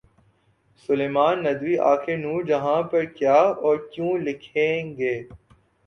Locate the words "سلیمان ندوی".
0.89-1.75